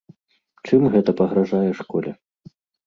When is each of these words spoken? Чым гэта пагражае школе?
Чым 0.69 0.81
гэта 0.95 1.17
пагражае 1.21 1.65
школе? 1.85 2.17